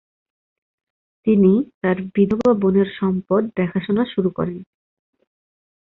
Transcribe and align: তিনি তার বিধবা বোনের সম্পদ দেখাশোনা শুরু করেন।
তিনি 1.27 1.51
তার 1.81 1.97
বিধবা 2.15 2.51
বোনের 2.53 2.89
সম্পদ 2.99 3.41
দেখাশোনা 3.57 4.03
শুরু 4.05 4.29
করেন। 4.29 4.59